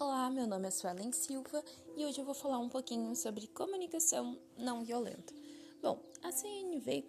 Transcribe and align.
Olá, 0.00 0.30
meu 0.30 0.46
nome 0.46 0.68
é 0.68 0.70
Suelen 0.70 1.10
Silva 1.10 1.60
e 1.96 2.06
hoje 2.06 2.20
eu 2.20 2.24
vou 2.24 2.32
falar 2.32 2.60
um 2.60 2.68
pouquinho 2.68 3.16
sobre 3.16 3.48
comunicação 3.48 4.38
não 4.56 4.84
violenta. 4.84 5.34
Bom, 5.82 6.00
a 6.22 6.30
CNV 6.30 7.04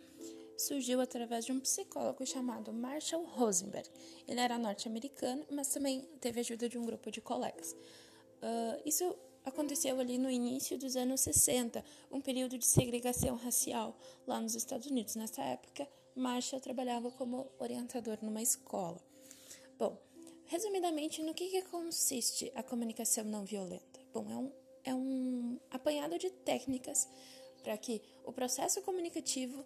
surgiu 0.57 0.99
através 0.99 1.45
de 1.45 1.51
um 1.51 1.59
psicólogo 1.59 2.25
chamado 2.25 2.73
Marshall 2.73 3.23
Rosenberg. 3.25 3.87
Ele 4.27 4.39
era 4.39 4.57
norte-americano, 4.57 5.45
mas 5.51 5.67
também 5.67 6.01
teve 6.19 6.39
ajuda 6.39 6.67
de 6.67 6.79
um 6.79 6.85
grupo 6.85 7.11
de 7.11 7.21
colegas. 7.21 7.73
Uh, 7.73 8.81
isso 8.83 9.15
aconteceu 9.45 9.99
ali 9.99 10.17
no 10.17 10.29
início 10.29 10.75
dos 10.75 10.95
anos 10.95 11.21
60, 11.21 11.85
um 12.11 12.19
período 12.19 12.57
de 12.57 12.65
segregação 12.65 13.35
racial 13.35 13.95
lá 14.25 14.41
nos 14.41 14.55
Estados 14.55 14.87
Unidos. 14.87 15.15
Nessa 15.15 15.43
época, 15.43 15.87
Marshall 16.15 16.59
trabalhava 16.59 17.11
como 17.11 17.51
orientador 17.59 18.17
numa 18.23 18.41
escola. 18.41 18.99
Bom, 19.77 19.95
Resumidamente, 20.49 21.21
no 21.21 21.31
que, 21.31 21.47
que 21.47 21.61
consiste 21.61 22.51
a 22.55 22.63
comunicação 22.63 23.23
não 23.23 23.45
violenta? 23.45 23.99
Bom, 24.11 24.27
é 24.31 24.35
um, 24.35 24.51
é 24.83 24.95
um 24.95 25.59
apanhado 25.69 26.17
de 26.17 26.31
técnicas 26.31 27.07
para 27.61 27.77
que 27.77 28.01
o 28.25 28.33
processo 28.33 28.81
comunicativo 28.81 29.63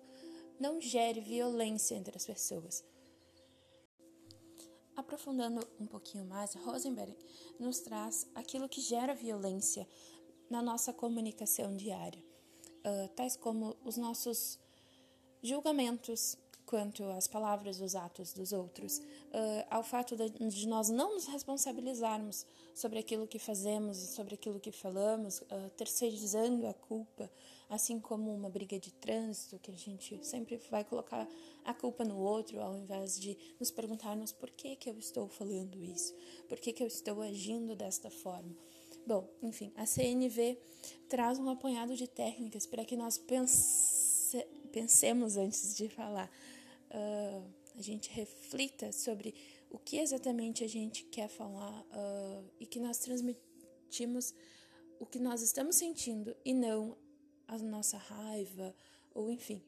não 0.60 0.82
gere 0.82 1.22
violência 1.22 1.96
entre 1.96 2.18
as 2.18 2.26
pessoas. 2.26 2.84
Aprofundando 4.94 5.66
um 5.80 5.88
pouquinho 5.88 6.26
mais, 6.26 6.54
Rosenberg 6.54 7.16
nos 7.58 7.80
traz 7.80 8.28
aquilo 8.36 8.68
que 8.68 8.82
gera 8.82 9.16
violência 9.16 9.88
na 10.50 10.62
nossa 10.62 10.92
comunicação 10.92 11.78
diária, 11.78 12.22
uh, 12.86 13.08
tais 13.16 13.38
como 13.38 13.78
os 13.86 13.96
nossos 13.96 14.60
julgamentos, 15.42 16.38
quanto 16.74 17.04
às 17.04 17.28
palavras 17.28 17.80
os 17.80 17.94
atos 17.94 18.34
dos 18.34 18.52
outros, 18.52 18.98
uh, 18.98 19.64
ao 19.70 19.84
fato 19.84 20.16
de, 20.16 20.66
nós 20.66 20.90
não 20.90 21.14
nos 21.14 21.28
responsabilizarmos 21.28 22.48
sobre 22.74 22.98
aquilo 22.98 23.28
que 23.28 23.38
fazemos 23.38 24.02
e 24.02 24.08
sobre 24.08 24.34
aquilo 24.34 24.60
que 24.60 24.72
falamos, 24.72 25.42
uh, 25.42 25.70
terceirizando 25.78 26.66
a 26.66 26.74
culpa, 26.74 27.30
assim 27.70 28.00
como 28.00 28.34
uma 28.34 28.50
briga 28.50 28.80
de 28.80 28.92
trânsito, 28.92 29.60
que 29.60 29.70
a 29.70 29.76
gente 29.76 30.26
sempre 30.26 30.60
vai 30.72 30.84
colocar 30.84 31.30
a 31.64 31.76
culpa 31.76 32.04
no 32.04 32.18
outro, 32.18 32.60
ao 32.60 32.76
invés 32.76 33.20
de 33.20 33.38
nos 33.60 33.70
perguntarmos 33.70 34.32
por 34.32 34.50
que, 34.50 34.76
que 34.76 34.90
eu 34.90 34.98
estou 34.98 35.28
falando 35.28 35.80
isso, 35.80 36.12
por 36.50 36.60
que, 36.60 36.74
que 36.74 36.82
eu 36.82 36.88
estou 36.88 37.22
agindo 37.22 37.76
desta 37.76 38.10
forma. 38.10 38.58
Bom, 39.06 39.30
enfim, 39.44 39.72
a 39.76 39.86
CNV 39.86 40.58
traz 41.08 41.38
um 41.38 41.52
apanhado 41.52 41.96
de 41.96 42.08
técnicas 42.08 42.66
para 42.66 42.84
que 42.84 42.98
nós 42.98 43.20
pense, 43.20 44.44
pensemos 44.72 45.38
antes 45.38 45.76
de 45.76 45.88
falar 45.88 46.32
uh, 46.94 47.54
a 47.76 47.82
gente 47.82 48.10
reflita 48.12 48.92
sobre 48.92 49.34
o 49.70 49.78
que 49.78 49.98
exatamente 49.98 50.64
a 50.64 50.68
gente 50.68 51.04
quer 51.06 51.28
falar 51.28 51.82
uh, 51.82 52.52
e 52.60 52.66
que 52.66 52.80
nós 52.80 53.00
transmitimos 53.00 54.34
o 55.00 55.06
que 55.06 55.20
nós 55.20 55.42
estamos 55.42 55.76
sentindo 55.76 56.36
e 56.46 56.54
não 56.54 56.98
a 57.48 57.58
nossa 57.58 57.98
raiva 57.98 58.76
ou 59.14 59.32
enfim. 59.32 59.62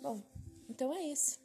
Bom, 0.00 0.22
então 0.68 0.92
é 0.94 1.04
isso. 1.04 1.38